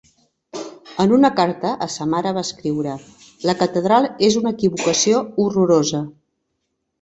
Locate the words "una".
1.17-1.29, 4.43-4.55